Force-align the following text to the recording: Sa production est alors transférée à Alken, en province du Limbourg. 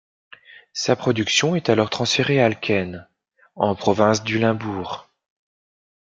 Sa 0.73 0.95
production 0.95 1.55
est 1.55 1.69
alors 1.69 1.91
transférée 1.91 2.41
à 2.41 2.47
Alken, 2.47 3.07
en 3.53 3.75
province 3.75 4.23
du 4.23 4.39
Limbourg. 4.39 5.07